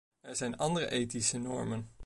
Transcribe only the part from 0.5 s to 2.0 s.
andere ethische normen.